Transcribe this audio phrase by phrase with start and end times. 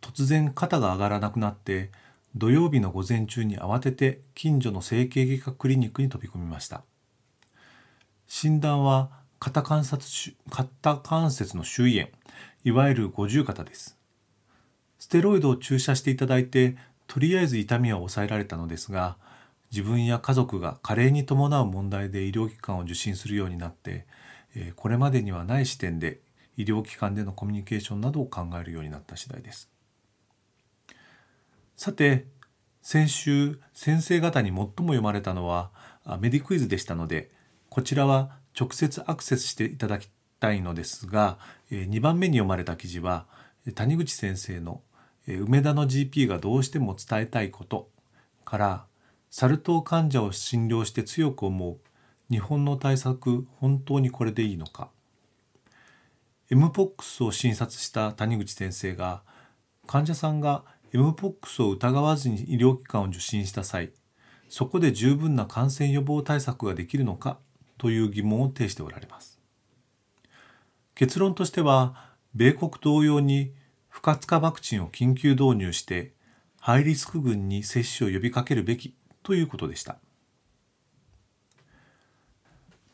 [0.00, 1.90] 突然肩が上がらなくなって
[2.36, 6.82] 土曜日の午前中に慌てて近所の整形外科クリニックに飛び込みました。
[8.26, 12.08] 診断は肩関節肩関節の周囲炎
[12.64, 13.96] いわゆる五十肩です。
[14.98, 16.76] ステロイドを注射していただいて
[17.06, 19.16] とりあえず痛みは抑えられたのですが
[19.70, 24.06] 自分や家族が加齢に伴う問題で医療機関を受診するようになって
[24.76, 26.20] これまでにはない視点で
[26.56, 29.70] 医療機関でのコミュニケーションなどを考えるようになった次第です。
[31.78, 32.26] さて
[32.82, 35.70] 先週先生方に最も読まれたのは
[36.18, 37.30] メディクイズでしたので
[37.70, 41.38] こちらは直接アクセスしていただきたいのですが
[41.70, 43.26] 2番目に読まれた記事は
[43.76, 44.82] 谷口先生の
[45.28, 47.88] 「梅田の GP がどうしても伝えたいこと」
[48.44, 48.86] から
[49.30, 51.78] 「サル痘患者を診療して強く思う
[52.28, 54.90] 日本の対策本当にこれでいいのか」
[56.50, 59.22] MPOX を診察した谷口先生が
[59.86, 63.92] 患者さんが MPOX を疑わずに医療機関を受診した際
[64.48, 67.38] そこで十分な感染予防対策ができるのか
[67.76, 69.38] という疑問を呈しておられます。
[70.94, 73.52] 結論としては米国同様に
[73.88, 76.12] 不活化ワクチンを緊急導入して
[76.60, 79.98] ハイリスク群に接種を呼びかけるべきということでした。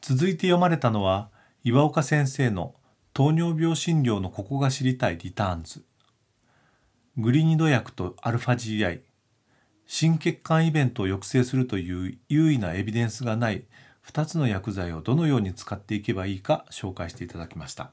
[0.03, 1.31] 続いて読まれたのは
[1.63, 2.75] 岩岡先生の
[3.15, 5.83] 糖尿病診療のここが知りたいリターンズ。
[7.17, 9.01] グリニド薬と α-GI
[9.87, 13.65] 心血管イベントを抑制するという優位なエビデンスがない。
[14.07, 17.91] 2つの薬剤をどのように使っていけばいいか紹介していただきました。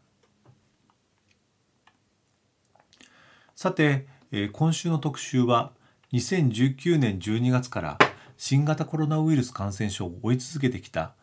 [3.56, 5.72] さて、えー、今週の特集は
[6.14, 7.98] 2019年12月から
[8.38, 11.14] 新型コロナウイルス感染症を追い続けてきた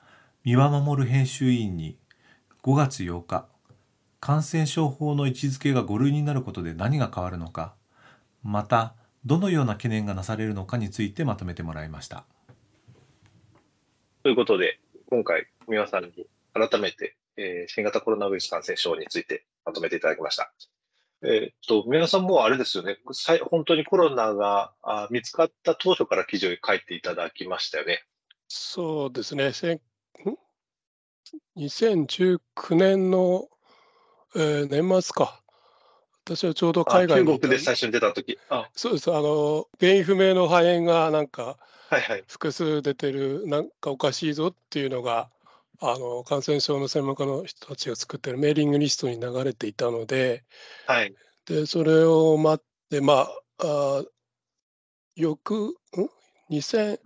[0.45, 1.99] 三輪守編集委員に
[2.63, 3.47] 5月8日
[4.21, 7.75] 感染症法の位置づけが5類になることで何が変わるのか
[8.43, 8.95] また
[9.25, 12.25] どのような懸念がなされるのかについてまとめてもらいました。
[14.23, 20.53] ということで、今回、三輪さんに改めて、えー、新型コロナウイルス感染症についてまとめていただきました。
[21.23, 22.99] えー、っと、三輪さんもあれですよね、
[23.51, 28.05] 本当にコロナがあ見つかった当初から記事を書いていただきましたよね。
[28.47, 29.53] そうですね、
[31.57, 32.41] 2019
[32.77, 33.49] 年の、
[34.37, 35.43] えー、年末か。
[36.37, 37.27] 私はちょうど海外に。
[37.27, 39.11] 中国で最初に出た時あそうです。
[39.11, 41.57] あの、原因不明の肺炎がなんか、
[42.27, 45.31] 複数出てる、なんかおかしいぞっていうのが、
[45.81, 50.43] あの感染症の専門家の人たちが作ってるメーリングリストに流れていたので、
[50.87, 51.15] はい、
[51.47, 53.29] でそれを待って、ま
[53.59, 54.05] あ、あ
[55.15, 55.75] 翌、ん
[56.51, 56.99] ？2000,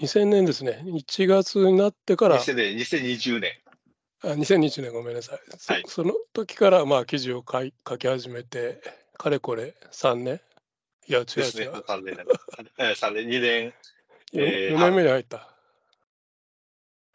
[0.00, 2.38] 2000年ですね、1月になってから。
[2.38, 3.52] 2020年。
[4.22, 5.72] あ2020年ごめんなさい。
[5.72, 8.80] はい、その時からまあ記事を書い書き始めて、
[9.16, 10.40] かれこれ3年
[11.08, 11.72] いや、違う違う。
[11.72, 12.16] ね、3年、
[12.94, 13.74] 3年、 2年。
[14.34, 15.48] えー、4年目に入った。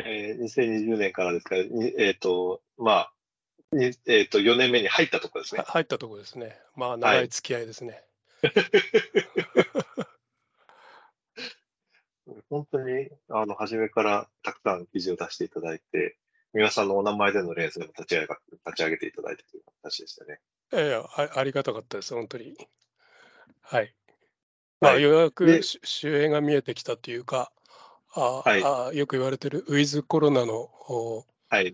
[0.03, 3.13] えー、2020年からですから、えっ、ー、と、まあ、
[3.73, 5.63] えっ、ー、と、4年目に入ったところですね。
[5.67, 6.59] 入ったところですね。
[6.75, 8.03] まあ、長い付き合いですね。
[8.41, 8.53] はい、
[12.49, 16.17] 本当に、あの、初めからたくさん記事を出していただいて、
[16.53, 20.39] 皆さんのお名前での連載を立ち上げ立ち上げていただいてという形でしたね。
[20.73, 22.55] いやあありがたかったです、本当に。
[23.61, 23.93] はい。
[24.79, 27.51] まあ、ようやく主演が見えてきたというか、
[28.13, 30.69] あ、はい、あよく言われてるウィズコロナの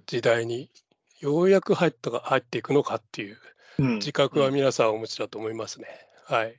[0.06, 0.70] 時代に
[1.20, 3.38] ようやく入ったか入っていくのかっていう
[3.78, 5.88] 自覚は皆さんお持ちだと思いますね。
[6.30, 6.56] うん、はい。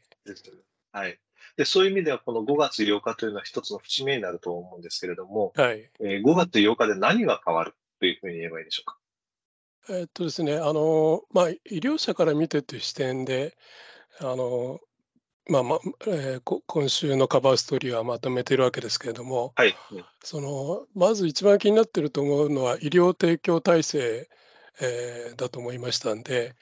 [0.93, 1.19] はい
[1.57, 8.97] でそういう意味では、この5月8日というのは一つの節目になると思うんですけれども、はいえー、5月8日で何が変わるというふうに言えばいいでしょうか？
[9.89, 13.57] えっとですね、あのまあ、医療者から見てという視点で、
[14.21, 14.81] あの
[15.49, 19.75] まあまあえー、今週のカバーストーリーはまとめているわけですけれども、はい、
[20.23, 24.29] そのまず一番気になっていると思うのは医療提供体制、
[24.81, 26.55] えー、だと思いましたんで、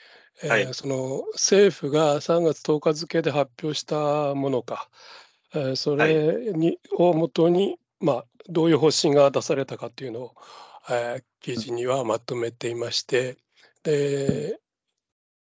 [0.43, 4.89] えー、はい、その政府が3月10日付で発表したものか、
[5.55, 10.43] えー、それに、はい、をもとに、まあ、どういう方針が出されたかというのを、えー、
[11.41, 13.37] 記事にはまとめていまして、
[13.83, 14.59] で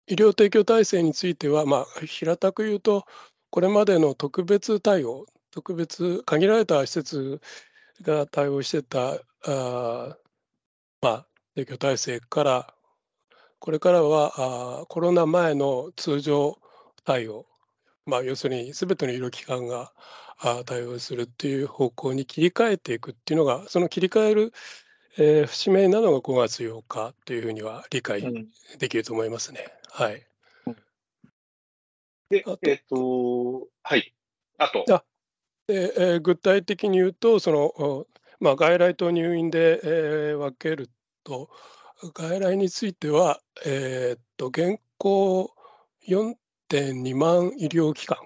[0.06, 3.06] 医療提供体制については、まあ、平たく言うと、
[3.50, 7.40] これまでの特別対応、特別、限られた施設
[8.02, 9.14] が対応してた、
[9.46, 10.18] あ
[11.00, 12.74] まあ、提供体制から、
[13.60, 16.58] これからはあコロナ前の通常
[17.04, 17.46] 対応、
[18.04, 19.94] まあ、要するにすべての医療機関が
[20.38, 24.52] あ対応するっていう方向に切り替えていくっていうのが、その切り替える、
[25.16, 28.22] えー、節目なのが5月8日というふうには理解
[28.78, 29.66] できると思いますね。
[29.98, 30.26] うん、はい。
[32.30, 34.14] で、えっ、と、はい。
[34.58, 34.84] あと。
[34.92, 35.04] あ
[35.66, 38.06] でえー、具体的に言うと、その
[38.40, 40.90] まあ、外来と入院で、えー、分ける
[41.22, 41.48] と、
[42.12, 45.50] 外来については、えー、っと現行
[46.06, 48.18] 4.2万医療機関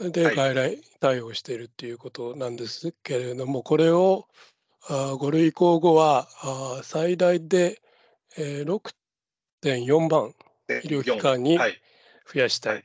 [0.00, 4.57] で外来対応しているっていうことなんですけれども、はい、これをあ
[4.88, 7.80] 5類移行後はあ最大で、
[8.36, 8.80] えー、
[9.62, 10.34] 6.4万
[10.82, 12.84] 医療機関に増やしたい、はい、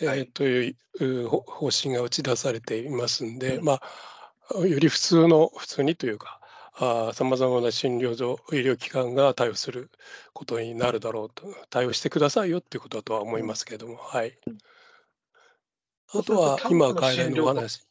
[0.00, 3.80] えー、という方針が打ち出されていますんで、うん、ま
[4.54, 6.40] あ、より普通の普通にというか、
[7.14, 9.90] さまざまな診療所、医療機関が対応する
[10.34, 14.38] ことになるだろうと、対応してくださいよっていうことだとは思いますけれども、はい。
[16.14, 17.86] あとは今、外来のお話。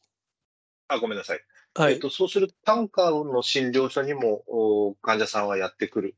[0.88, 1.40] あ、ごめんなさい。
[1.76, 6.16] はい、えっと、そうする単価の診療所にもお患者さんはやってくる。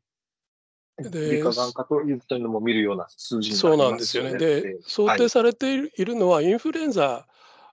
[0.97, 4.37] で、理科眼科というのも見るような数字になります、ね、そうなんですよね。
[4.37, 7.27] で、想定されているのは、インフルエンザ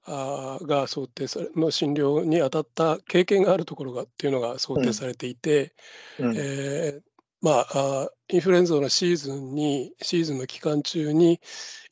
[0.06, 5.74] が想定されの診療に当たった経験があるところがっていうのが想定されていて、
[6.18, 7.00] うん、えー、
[7.40, 11.40] まあ、インフルエンザのシーズンにシーズンの期間中に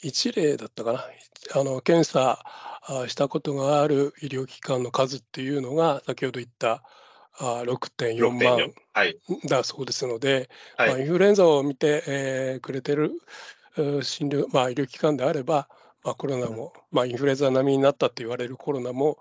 [0.02, 1.04] 1例だったかな。
[1.54, 2.42] あの検査
[3.08, 6.82] したことがある医療機関の数っていうのが先ほど言った
[7.38, 8.72] 6.4万
[9.48, 13.12] だそうですので、はい、まあ、インフルエンザを見て、えー、くれてる
[14.02, 15.68] 診療、まあ、医療機関であれば
[16.04, 19.18] まあ、コロナも、まあ、インフルエンザ並みになったと言われるコロナも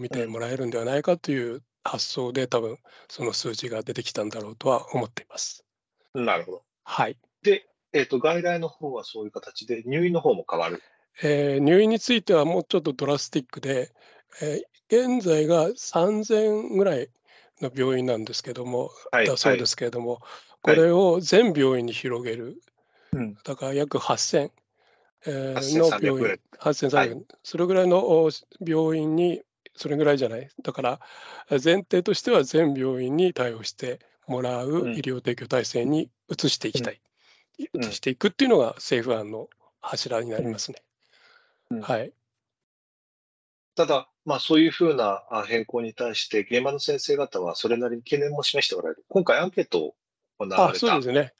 [0.00, 2.78] 見てもらえるんではないかという発想で多分
[3.08, 5.64] その数字が出てきたんだろうとは思っています。
[6.14, 6.62] なるほど。
[6.84, 7.18] はい。
[7.42, 10.82] で、えーと、外来の方はそういう形で入院の方も変わる。
[11.22, 13.92] えー、入院についてはもうちょっとドラスティックで、
[14.42, 17.08] えー、現在が3000ぐらい
[17.60, 20.14] の病院なんですけども、はい、だそうですけれども、
[20.62, 22.60] はい、これを全病院に広げる、
[23.12, 24.50] はい、だから約8000。
[25.26, 28.30] えー、の病院、8300円、はい、それぐらいの
[28.60, 29.40] 病院に、
[29.74, 31.00] それぐらいじゃない、だから
[31.50, 37.00] 前提としては全病院に対応してもらう医療提供体制に移していきたい、
[37.72, 39.48] うん、移していくっていうのが政府案の
[39.80, 40.76] 柱になりますね。
[40.78, 40.93] うん
[41.70, 42.12] うん、はい、
[43.74, 49.94] ただ、まあ、そういうふうな変更に対して、現場の先生方はそれなりに懸念も示しておられる、今回、アンケートを
[50.38, 51.32] 行われた、あそうですね。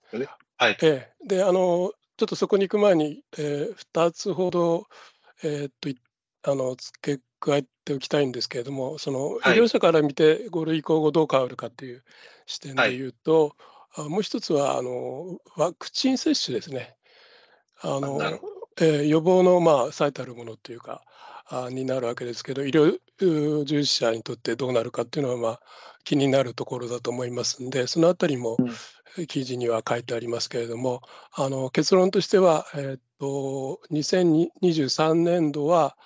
[0.57, 0.79] はい。
[0.83, 4.87] ええ、であのちょっとそこに行く前に、えー、2つほど、
[5.43, 5.91] えー、っと
[6.51, 12.05] あの付け加えておきたいんですけれども、その医療者から見て5類移行後どう変わるかという
[12.47, 13.57] 視点で言うと、
[13.91, 16.95] はい、もう一つはあのワクチン接種ですね。
[17.81, 18.19] あの
[18.81, 21.03] えー、予防の、まあ、最たるものというか
[21.47, 25.61] あになるわけですけど医療従事者にとってどうなるかっていうのは、まあ、
[26.05, 28.57] 気になるところだと思いますんでそのあたりも、
[29.29, 35.97] 記事には書いてありますけれども、あの結論としては、えー、と2023年度は、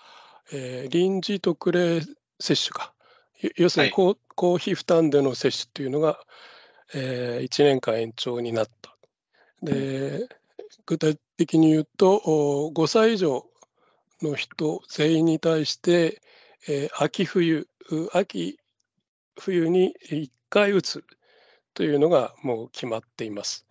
[0.52, 2.00] えー、臨時特例
[2.38, 2.92] 接種か、
[3.56, 6.18] 要するに公,、公費負担での接種というのが、
[6.94, 8.94] えー、1年間延長になった。
[9.62, 10.28] で
[10.87, 12.21] 具体的に言うと、
[12.75, 13.47] 5歳以上
[14.21, 16.21] の人全員に対して、
[16.68, 17.68] えー、秋冬、
[18.12, 18.59] 秋
[19.40, 21.04] 冬に1回打つ
[21.75, 23.64] というのがもう決まっています。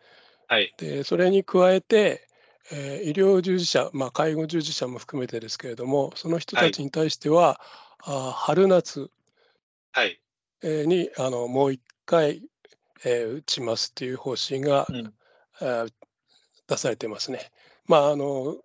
[0.48, 2.26] はい、でそれに加えて、
[2.72, 9.12] えー、医療従事者、まあ、介護従事者も含めてですけれども、その人たちに対しては、はい、あ春夏、
[9.92, 10.22] はい
[10.64, 12.44] えー、にあのもう1回、
[13.04, 15.14] えー、打ちますという方針が、うん、
[16.68, 17.52] 出されてますね。
[17.88, 18.58] まああの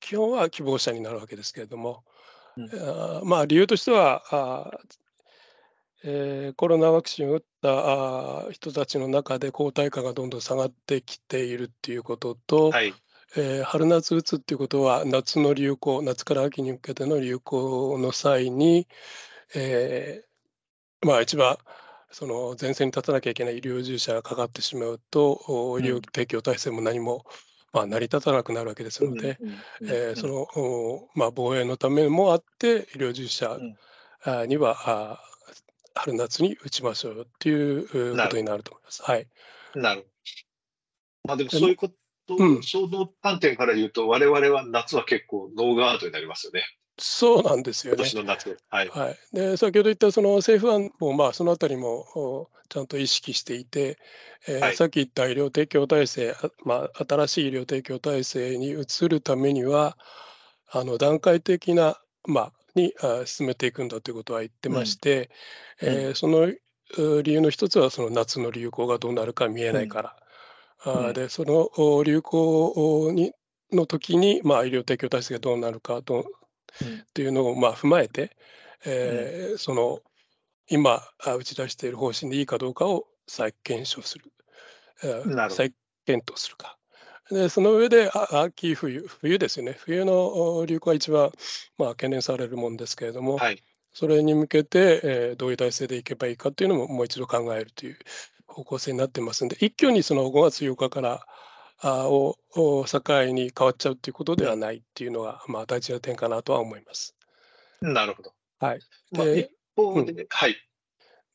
[0.00, 2.04] 基本は希望者になるわけですけれども、
[2.56, 4.70] うん、あまあ理由としてはあ
[6.08, 12.94] えー、コロナワクチンを打った人たちの中で抗体価がどんどん下がってきているっていうことと、はい、
[13.36, 18.86] えー、春夏打つっていうことは夏の流行夏から秋に向けての流行の際に、
[19.56, 21.58] えー、まあ一番
[22.12, 25.40] その前線に立たなきゃいけない医療従事者がかかってしまうと、
[25.80, 27.24] 医療提供体制も何も、
[27.72, 29.38] まあ、成り立たなくなるわけですので、
[30.16, 33.58] その、まあ、防衛のためもあって医療従事者
[34.46, 35.20] には、
[35.94, 39.02] 春夏に打ちましょうっていうことになると思います。
[39.02, 39.26] はい。
[39.74, 40.06] なる
[41.24, 46.64] まあでもそういうこと、うん、その観点から言うと、我々は夏は結構ノーガードになりますよね。
[46.98, 47.98] そうなんですよね。
[47.98, 48.58] 今年の夏。
[48.68, 48.88] はい。
[48.88, 53.98] はい、で先ほど言ったその政府案も、まあ、そのあたりもちゃんと意識していて、
[54.48, 56.34] えーはい、さっき言った医療提供体制、
[56.64, 59.96] まあ、新しい医療提供体制に移るためには、
[60.70, 65.30] あの段階的な、まあ、に進めていくんだということは言ってまして、
[65.80, 66.52] うん、えー、その
[67.22, 70.02] 理由の一つはその夏の流行がどうなるか見えないか
[70.84, 71.70] ら、うん、でその
[72.04, 73.32] 流行に
[73.72, 76.24] の時に、まあ、医療提供体制がどうなるかと、うん、
[76.84, 78.36] っていうのをまあ踏まえて、
[78.84, 80.00] えー、その
[80.68, 84.32] 今打ち出している方針でいいかどうかを再検証する、
[85.50, 85.72] 再
[86.04, 86.76] 検討するか。
[87.30, 89.76] でその上で秋冬冬ですよね。
[89.78, 91.32] 冬の流行が一番、
[91.76, 97.98] まあ、懸念されるものですけれども、はい、それに向けて、えー、どういう体制でいけばいいかというのももう一度考えるという
[98.46, 101.26] 方向性になってますんで一挙にその5月8日からあ
[101.84, 102.36] を
[102.86, 107.14] 境に変わっちゃうということではないっていうのが、まあ、大事な点かなとは思います。
[107.80, 108.32] なるほど。
[108.58, 108.80] はい。
[109.12, 110.56] で、まあ、一方で、うん、はい。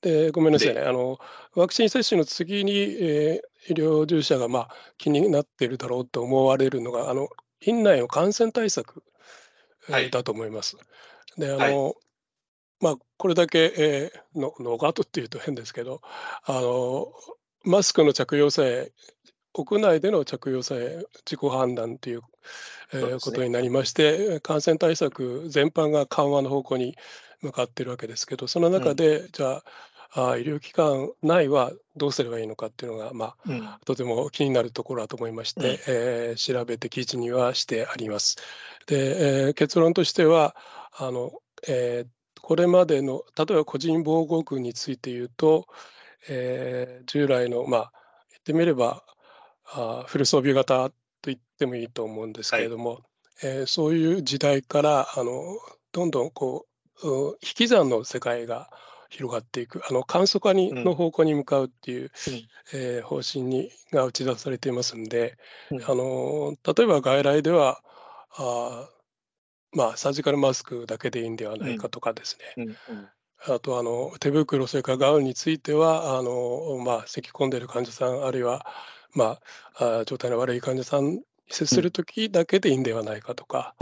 [0.01, 1.19] でごめんなさいねあの、
[1.53, 7.29] ワクチン接種の次に、えー、医療従事者が、まあ、気になっているだろうと思われるのが、あの
[7.63, 9.03] 院内の感染対策、
[9.87, 10.77] はい、だと思います。
[11.37, 11.93] であの、はい、
[12.79, 16.01] まあ、これだけ、えー、のノーガードっていうと変ですけど
[16.45, 17.13] あの、
[17.63, 18.91] マスクの着用さえ、
[19.53, 22.21] 屋内での着用さえ自己判断という、
[22.93, 26.95] えーね、ことになりまして、感染対策全般が緩和の方向に
[27.41, 29.63] 向かってるわけですけど、その中で、うん、じゃあ、
[30.13, 38.37] あ医療機関内はどうすればいいのかっていうのが、まあ、うん、とても気になるところだと思いまして、うん、えー、調べて記事にはしてあります。
[38.87, 40.55] で、えー、結論としては
[40.97, 41.31] あの、
[41.67, 45.67] えー、これまでの例えば個人防護具について言うと、
[46.27, 47.91] えー、従来のまあ
[48.31, 49.03] 言ってみれば
[49.73, 53.01] あフル装備型と言ってもいいと思うんですけれども、はい、
[53.43, 55.31] えー、そういう時代からあの
[55.91, 56.65] どんどんこ
[57.03, 58.69] う引き算の世界が
[59.09, 62.11] 広がっていくあの簡素化に、の方向に向かうっていう、うん、
[62.73, 65.37] えー、方針にが打ち出されていますんで、
[65.69, 67.81] うん、あの例えば外来では
[68.33, 68.87] あ
[69.73, 78.65] まあ、サージカルマスクだけでいいんではないかとかですね、うん、あとあの手袋それからガウンについてはあの、まあ、咳き込んでいる患者さんあるいは、
[79.13, 79.39] ま
[79.75, 83.75] あ、あ状態の悪い患者さんに接する時だけでいいんではないかとか、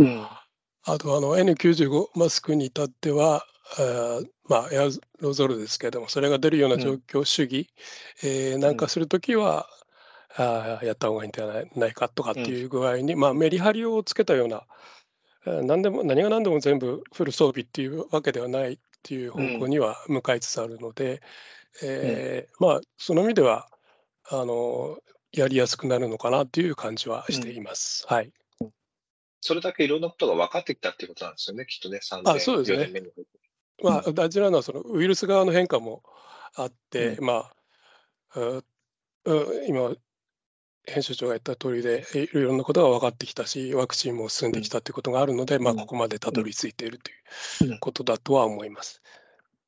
[0.84, 3.46] あとあの N95 マスクに至っては
[3.78, 7.70] あまあ、エアロゾルですけれども、それが出るような状況主義、
[8.24, 9.68] うん、えー、なんかするときは、
[10.38, 14.64] うん、あやった方がいいんではないかとかっていう具合に、うん、まあ、メリハリをつけたような、
[15.46, 21.20] 何でも何が何でも全部フル装備っていうわけではないっていう方向には向かいつつあるので、うん、
[21.84, 23.68] えー、まあ、その意味では
[24.32, 24.98] あの
[25.32, 28.06] やりやすくなるのかなという感じはしています。
[28.08, 28.32] はい。
[29.42, 33.04] それだけいろんなことが分かってきたっていうことなんですよね、きっとね、3年、あそうですね。
[33.82, 36.04] まあ、大事なのはそのウイルス側の変化も
[36.56, 37.52] あって、うん、ま
[38.36, 38.64] あ、う
[39.68, 39.96] 今、
[40.86, 49.02] 編集長が言った通りで、いろんなことが分かってきたし、ワクチンも進んできたということがあるので、うん、まあ、ここまでたどり着いているということだとは思います。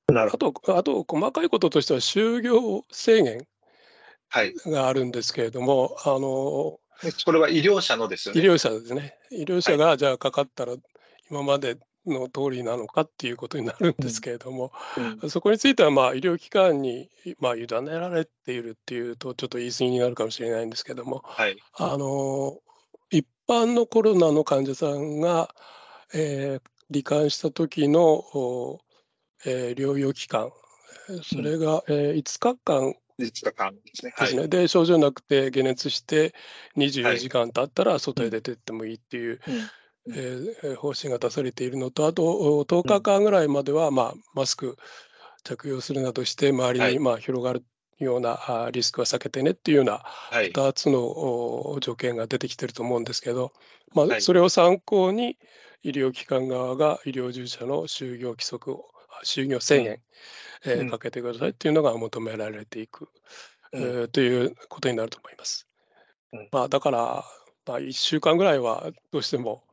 [0.08, 3.48] あと、あと細かいこととしては、就業制限
[4.66, 6.80] があるんですけれども、はい、あの
[7.26, 8.42] これは医療者のですよね。
[8.42, 9.16] 医療者ですね。
[9.32, 10.76] 医療者がじゃあかかったら、
[11.30, 15.20] 今までの通りなのかっていうことになるんですけれども、うん。
[15.22, 17.10] うん、そこについてはまあ医療機関に
[17.40, 22.58] まあ委ねられているっていうとちょっと言い過ぎになるかもしれないんですけども、はい、あの
[23.10, 25.54] 一般のコロナの患者さんが、
[26.14, 28.24] えー、罹患した時の、
[29.46, 30.52] えー、療養期間
[31.24, 34.14] それが、うん、えー、5日間5日間ですね。
[34.16, 36.34] はい、で症状なくて解熱して
[36.78, 39.58] 24時間経ったら外へ出てってもいいっていう、はい
[40.10, 42.24] えー、方針が出されているのと、あと
[42.68, 44.78] 10日間ぐらいまでは、まあ、マスク
[45.44, 47.64] 着用するなどして、周りにまあ広がる
[48.00, 53.54] ようなリスクは避けてねっていうような2つの条件が出てきてると思うんですけど、
[53.94, 55.38] まあ、それを参考に
[55.84, 58.91] 医療機関側が医療従事者の就業規則を、
[59.24, 60.02] 就業制限、
[60.66, 63.10] えー、かけてくださいっていうのが求められていく、
[63.74, 65.68] えー、ということになると思います。
[66.52, 67.26] まあ、だから、
[67.66, 69.64] まあ、1週間ぐらいはどうしても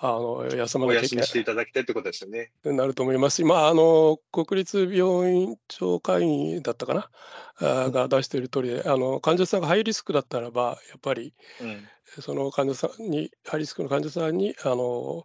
[0.00, 1.26] あの休まなきゃいけない。
[1.26, 2.50] していただきたいってことですよね。
[2.64, 3.36] なると思います。
[3.36, 11.86] し、まあ、あの国立病院長会議だったかな、うん、が出している通りであり患者さんがハイリスクだったらばやっぱり、うん、
[12.20, 15.24] その患者さんにハイリスクの患者さんにあの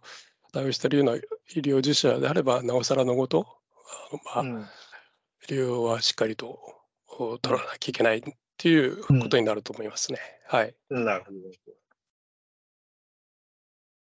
[0.54, 1.20] 対応しているような医
[1.56, 3.44] 療従事者であればなおさらのこと
[4.12, 4.66] あの、まあ、うん、
[5.48, 6.60] 医療はしっかりと
[7.42, 8.22] 取らなきゃいけないっ
[8.56, 10.18] ていうことになると思いますね。
[10.50, 10.74] うん、はい。
[10.90, 11.38] なるほど。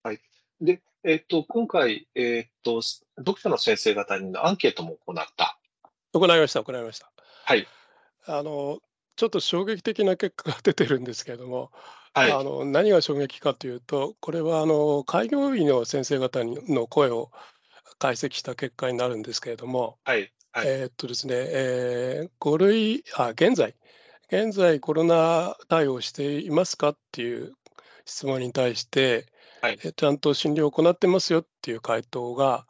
[0.03, 0.19] はい。
[0.59, 5.57] で、えっ、ー、と、今回、えっ、ー、と、読者の先生方にアンケートも行った。
[6.11, 7.11] 行いました、行いました。
[7.45, 7.65] はい。
[8.25, 8.79] あの、
[9.15, 11.71] ちょっと衝撃的な結果が出てるんですけれども、
[12.15, 17.29] はい、あの何が衝撃かというと、これはあの開業医の先生方の声を
[17.99, 23.75] 解析した結果になるんですけれども、はいはい、えー、っとですね、えー、5類あ、現在、
[24.31, 27.53] 現在コロナ対応していますかっていう
[28.05, 29.25] 質問に対して、
[29.61, 32.65] はい、ちゃんと診療を行ってますよっていう回答が、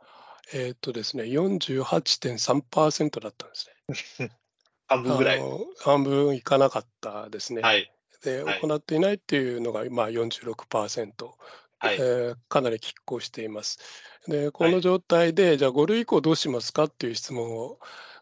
[0.53, 4.31] えー、っとですね、48.3%だったんですね。
[4.87, 5.41] 半分ぐらい。
[5.79, 7.61] 半分いかなかったですね。
[7.61, 7.91] はい、
[8.25, 11.31] で、行っていないっていうのが、まあ46%、
[11.77, 11.95] はい。
[11.95, 13.79] えー、かなり拮抗しています。
[14.27, 17.79] で、この状態で、はい、じゃあ5類以降どうしますかっていう質問を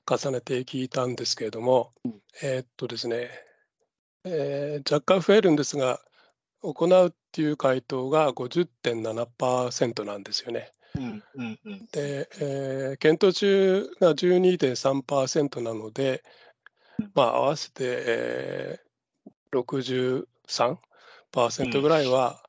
[0.09, 3.29] 重ねて聞いたんですけれども、うん、えー、っとですね、
[4.25, 6.01] えー、若干増えるんですが、
[6.61, 10.71] 行うっていう回答が50.7%なんですよね。
[10.95, 16.23] うんうんうん、で、えー、検討中が12.3%なので、
[17.15, 18.92] まあ、合わせて、えー、
[19.53, 22.41] 63%ぐらいは、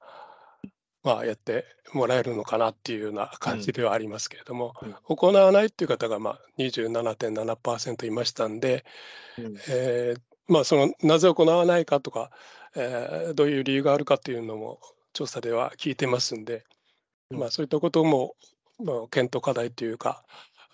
[1.03, 8.85] まあ、やってもらえるのかなっていうような感じではありますけれども、うん、行わないっていう方がまあ27.7%いましたんで、
[9.39, 12.31] うん、えー、まあ、そのなぜ行わないかとか、
[12.75, 14.81] えー、どういう理由があるかっていうのも
[15.13, 16.65] 調査では聞いてますんで、
[17.31, 18.35] うん、まあ、そういったことも、
[18.83, 20.25] まあ、検討課題というか、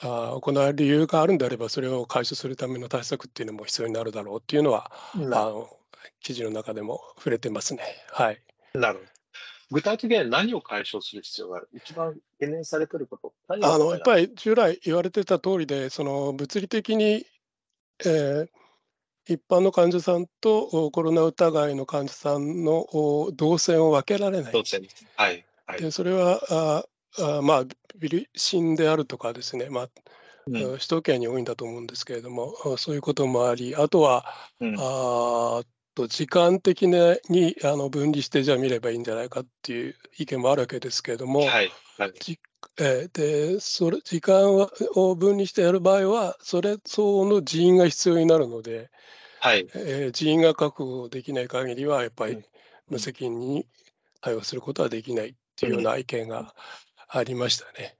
[0.03, 5.69] あ行う理由があるんであれば、それを解消するための対策っていうのも必要になるだろうっていうのは、あの
[6.21, 7.83] 記事の中でも 触れてますね。
[8.09, 8.43] はい。
[8.75, 9.11] なるほど。
[9.73, 11.69] 具体的には何を解消する必要がある？
[11.73, 17.25] 一番懸念されてること、あのやっぱり従来言われてた通りで、その物理的に、
[18.05, 18.49] えー、
[19.27, 22.85] 一般の患者さんとコロナ疑いの患者さんの
[23.35, 24.53] 動線を分けられない。
[24.53, 24.83] 動線
[25.15, 26.85] はい、はい、でそれはあ
[27.19, 27.65] あまあ、
[27.99, 29.89] ビルシであるとかですね、まあ、
[30.47, 34.25] うん、首都圏に多いんだと思うんですけれども、そういうこともあり、あとは、
[34.61, 35.63] うん、あ
[35.95, 42.13] と時間的にあの分離してじゃあ見ればいいんじゃないかっていう意見もあるわけですけれども、はいはい、
[42.79, 44.55] えー、でそれ時間
[44.95, 48.91] を分離してやる場合は、それ相応の人員が必要になるので、
[49.41, 49.67] はい。
[49.75, 52.43] えー、人員が確保できない限りは、やっぱり
[52.89, 53.67] 無責任に
[54.21, 56.55] 対応することはできないっていうような意見が
[57.09, 57.97] ありましたね。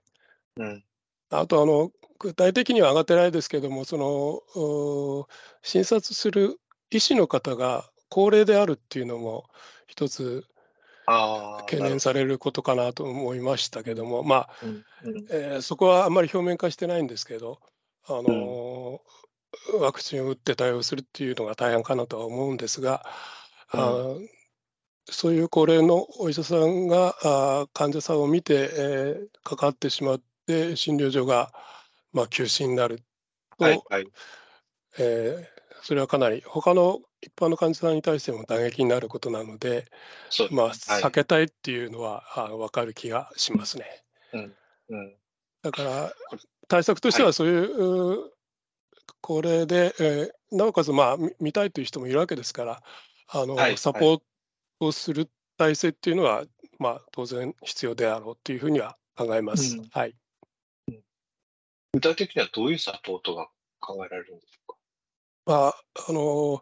[0.57, 0.83] うん、
[1.31, 5.27] あとあの、具体的には上がってないですけども、その
[5.63, 6.59] 診察する
[6.91, 9.45] 医師の方が高齢であるっていうのも、
[9.87, 10.45] 一つ
[11.05, 14.49] 懸念されることかなと思いましたけども、まあ、
[15.31, 17.59] えー、そこはあんまり表面化してないんですけど、
[18.07, 19.01] あの、
[19.73, 23.05] うん、ワクチンを打って対応するっていうのが大変かなとは思うんですが、
[23.73, 23.85] うん、あ
[25.09, 31.51] そういう高齢のお医者さんがあ患者さんを見て、えー、かかってしまって診療所が、
[32.13, 33.01] まあ、休止になる
[33.57, 34.07] と、はいはい、
[34.99, 39.85] えー、それはかなり他の一般の患者さんに対しても打撃になることなので、
[40.51, 44.03] まあ、避けたいっていうのは、はい、分かる気がしますね。
[44.33, 44.55] うん。
[44.89, 45.15] うん、
[45.61, 46.13] だから
[46.67, 48.19] 対策としてはそういう、はい、
[49.21, 52.83] 高齢で、えー、なおかつ、まあ、見たいという人もいるわけですから
[53.27, 54.21] あの、はい、サポー
[54.79, 56.43] トする体制っていうのは、
[56.79, 59.77] まあ、当然必要であろうというふうには考えます。
[59.77, 60.15] うん、はい、
[61.93, 63.47] 具体的にはどういうサポートが
[63.79, 64.77] 考えられるんでしょうか？
[65.45, 65.75] まあ
[66.07, 66.61] あの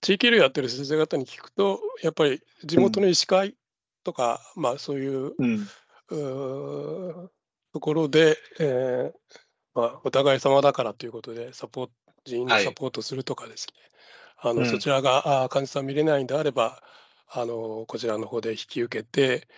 [0.00, 3.56] 地域医療やってる先生方に聞くと、やっぱり地元の医師会
[4.04, 5.66] とか、うん、まあそういう、うん、
[6.10, 7.30] う
[7.72, 9.38] ところで、えー
[9.74, 11.92] まあ、お互い様だからということで、サポート
[12.24, 13.74] 人員のサポートするとかですね、
[14.36, 16.82] はい、あの、うん、そちらがあ患者さん見れないんであれば、
[17.28, 19.48] あのこちらの方で引き受けて、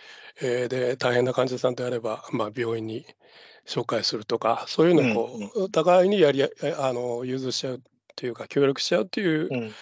[0.41, 3.05] えー、で大変な患者さんであれば、まあ、病院に
[3.67, 6.47] 紹介するとか、そういうのをこう、うん、お互いにやりあ
[6.93, 7.81] の融通し合う
[8.19, 9.73] というか、協力し合うという、うん、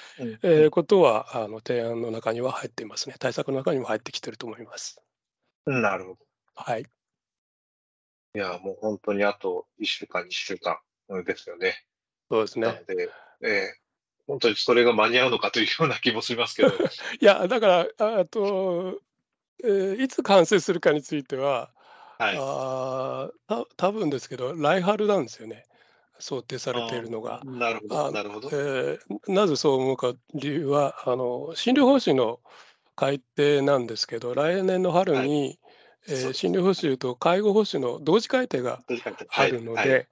[0.43, 3.15] えー、ことはあの提案の中には入っていますね。
[3.17, 5.02] 対策の中にも入ってきてると思います。
[5.65, 6.17] なるほど。
[6.54, 6.84] はい。
[6.84, 10.78] いや、もう本当にあと1週間、2週間
[11.26, 11.84] ですよね。
[12.30, 12.67] そうですね。
[12.67, 13.10] なので、
[13.41, 13.52] えー、
[14.28, 16.69] 本当にそれが間に合うのかというような気もしますけど。
[17.19, 19.02] いや、だから、あと、
[19.63, 21.71] えー、いつ完成するかについては、
[22.19, 25.65] はい、あた多分ですけど、来春なんですよね。
[26.19, 27.41] 想定されているのが。
[27.45, 28.49] なるほど、なるほど。
[28.51, 32.39] えー、なぜそう思うか理由は、あの診療報酬の
[32.95, 35.60] 改定なんですけど、来年の春に、はい、
[36.10, 38.82] えー、診療報酬と介護報酬の同時改定が
[39.30, 39.89] あるので、はい。
[39.89, 40.08] はい、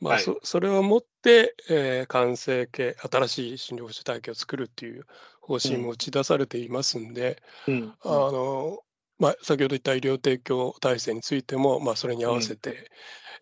[0.00, 5.06] まあそ、はい、それをもって、えー、完成形、新しい診療所体系を作るっていう
[5.40, 8.80] 方針も打ち出されていますんで、うん、あの
[9.18, 12.76] まあ、先ほど言った医療提供体制についても、まあ、それに合わせて、うん、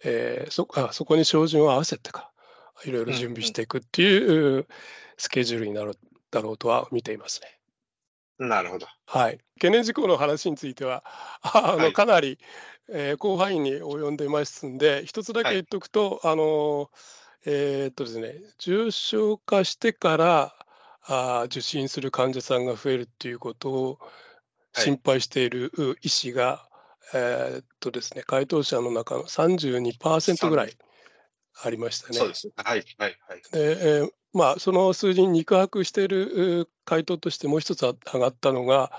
[0.05, 2.31] えー、そあそこに照準を合わせてか、
[2.85, 4.67] いろいろ準備していくっていう
[5.17, 5.99] スケジュールになる
[6.31, 7.59] だろうとは見ていますね。
[8.39, 8.87] なるほど。
[9.07, 9.39] はい。
[9.55, 11.05] 懸念事項の話については、
[11.43, 12.39] あの、はい、かなり、
[12.89, 16.91] えー、広範囲に及んでいますんで、一つだけ言っておくと、はい、あの、
[17.47, 20.55] えー、っとですね、重症化してから
[21.03, 23.99] あ受診する患者さんが増えるっていうことを
[24.75, 26.69] 心配している医師が、は
[27.15, 30.73] い、えー、っとですね、回答者の中の32%ぐらい
[31.63, 32.15] ありましたね。
[32.19, 32.51] そうです。
[32.57, 33.43] はい、はい、はい。
[33.53, 38.91] で、えーまあ、その数字に肉薄している回答としてもう一つ上がったのが、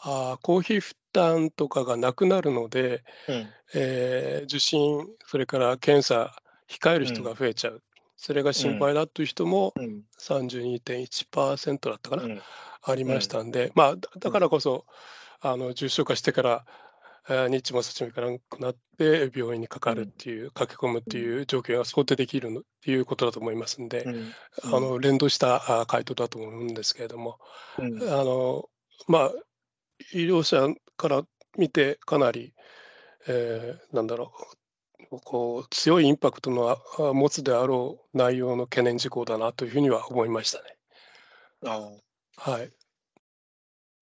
[0.00, 6.34] あ公費負担とかがなくなるので、うん、えー、受診、それから検査、
[6.68, 7.80] 控える人が増えちゃう、うん、
[8.18, 9.72] それが心配だという人も
[10.20, 12.42] 32.1%だったかな、うん、
[12.82, 14.84] ありましたんで、まあ、だからこそ、
[15.40, 16.64] あの重症化してから
[17.48, 24.04] 日もさもいかなくなって病院にかかるっていう、駆け込むっていう状況が想定できるっていうことだと思いますんで、
[24.64, 27.38] あの連動した回答だと思うんですけれども、
[27.78, 28.68] あの
[29.06, 29.32] まあ
[30.12, 31.22] 医療者から
[31.56, 32.52] 見てかなり、
[33.28, 34.57] えー、なんだろう
[35.10, 36.76] こう強いインパクトの
[37.14, 40.76] 持つであろう内容の懸念事項だなというふうには思いましたね。
[41.66, 41.90] あ
[42.36, 42.70] はい。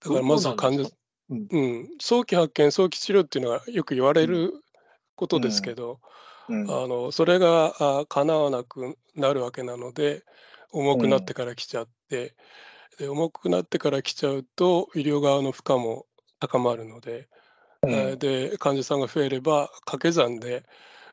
[0.00, 0.90] だからまず患者、
[1.30, 4.52] うん、うん、早期発見、早期治療っていうのはよく言われる
[5.14, 6.00] ことですけど、
[6.48, 10.22] うん、あのそれがかなわなくなるわけなので、
[10.72, 12.34] 重くなってから来ちゃって、
[12.98, 16.06] で重くなってから来ちゃうと、医療側の負荷も
[16.38, 17.28] 高まるので、
[17.82, 20.64] うん、で患者さんが増えれば、掛け算で、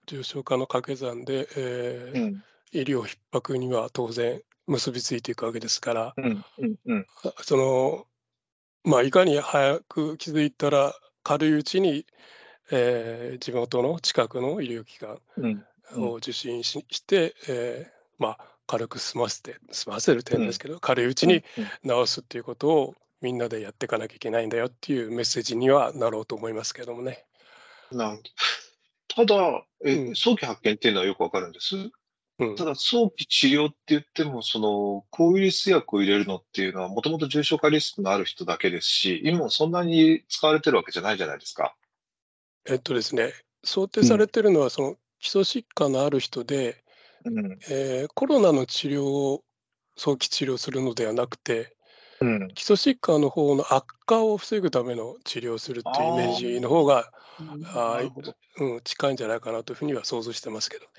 [0.08, 6.46] 重症化の掛け算で、えー、うん、医療逼迫には当然結びついていくわけですから、うん
[6.86, 7.06] うん、
[7.42, 8.06] その
[8.84, 12.06] まあ、いかに早く気づいたら軽いうちに、
[12.70, 15.20] えー、地元の近くの医療機関
[15.96, 18.38] を受診し,、して、えー、まあ、
[18.68, 21.44] 軽く済ませて済ませる点ですけど、軽いうちに
[21.86, 27.26] 治すっていうことをみんなでやっていかなきゃいけないんだよっていうメッセージにはなろうと思いますけどもね。
[27.92, 28.30] なるほど。
[29.16, 31.76] ただ、え、うん、早期発見っていうのはよくわかるんです。
[32.58, 41.76] ただ、早期治療って言っても、その、抗ウイルス薬を入れるのっていうのは、もともと重症化リスクのある人だけですし、今もそんなに使われてるわけじゃないじゃないですか。
[42.66, 46.84] えっとですね、想定されてるのは、その基礎疾患のある人で、
[47.24, 49.44] うん、えー、コロナの治療を
[49.96, 51.76] 早期治療するのではなくて、
[52.20, 57.12] うん、基礎疾患の方の悪化を防ぐための治療をするっていうイメージの方が
[57.74, 58.00] あ、
[58.60, 60.90] うん、近いんじゃないかなというふうには想像してますけどね。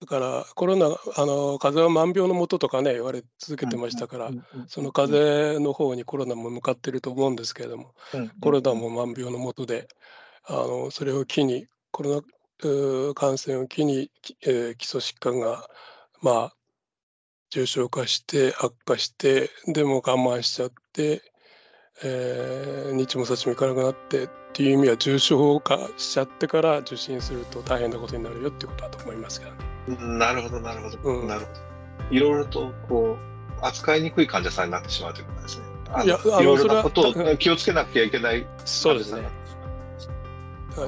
[0.00, 0.90] だからコロナ、あ
[1.26, 4.30] の風邪は万病のもととかね、言われ続けてましたから、
[4.66, 5.16] その風
[5.52, 7.94] 邪の方にコロナも向かってると思うんですけれども、
[8.40, 9.86] コロナも万病のもとで、
[10.44, 12.20] あのそれを機に、コロ
[12.60, 14.10] ナ感染を機に、
[14.44, 15.68] えー、基礎疾患が、
[16.20, 16.54] まあ、
[17.50, 21.22] 重症化して悪化してでも我慢しちゃって、
[22.04, 30.18] えー、日もさちもいかなくなってっていう意味は重症化しちゃってから受診すると大変なことになるよっていうことだと思いますけどね。
[30.18, 32.14] なるほど、なるほど、うん、なるほど。
[32.14, 33.16] いろいろと、こ
[33.60, 35.66] う、扱いにくい患者さんになってしまうということですね。
[36.04, 39.28] いや、いろいろなことを気をつけなきゃいけないそうですね。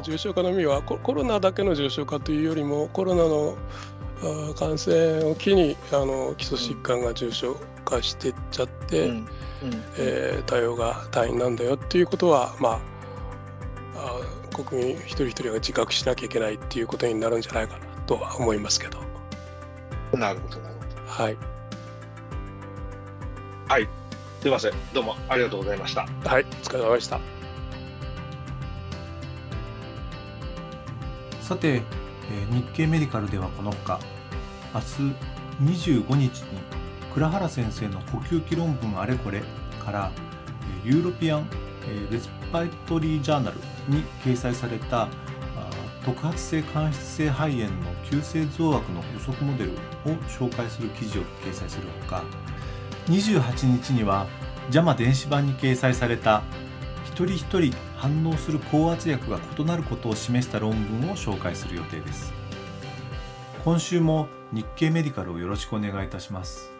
[0.03, 3.57] 重症化の意味はコロナだけの重症化というよりもコロナの
[4.55, 9.27] 感染を機にあの基礎疾患が重症化していっちゃって、うんうん、
[9.99, 12.81] えー、対応が大変なんだよっていうことは、ま
[13.97, 14.21] あ、
[14.57, 18.99] あ国民一人一人が自覚しなきゃいけないっていうことになるんじゃないかなとは思いますけど。
[20.17, 21.25] なるほど、なるほど。
[21.25, 21.37] はい。
[23.69, 23.89] はい。
[24.41, 24.73] すいません。
[24.93, 26.07] どうもありがとうございました。
[26.25, 26.45] はい。
[26.45, 27.21] お疲れ様でした。
[31.41, 34.01] さて、えー、日経メディカルではこのほか、
[34.75, 34.87] 明日
[35.77, 36.47] 25日に
[37.15, 39.43] 倉原先生の呼吸器論文あれこれ
[39.85, 40.11] から
[40.85, 41.49] ユーロピアン
[42.11, 43.57] レスパイトリージャーナル
[43.89, 45.09] に掲載された
[46.05, 47.71] 特発性間質性肺炎の
[48.11, 49.75] 急性増悪の予測モデルを
[50.29, 52.25] 紹介する記事を掲載するほか
[53.07, 54.27] 28日には
[54.71, 56.43] JAMA 電子版に掲載された
[57.05, 62.35] 一人一人反応する高圧薬が異なることを示した論文を紹介する予定です。
[63.65, 66.74] 今週も日経メディカルをよろしくお願いいたします。